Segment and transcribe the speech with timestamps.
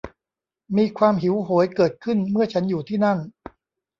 [0.77, 3.17] มีความหิวโหยเกิดขึ้นเมื่อฉันอยู่ที่นั่น